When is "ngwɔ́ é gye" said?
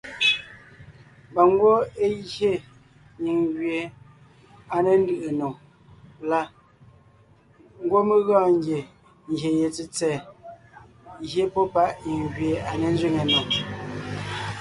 1.51-2.51